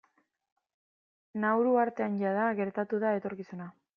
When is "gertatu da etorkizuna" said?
2.63-3.71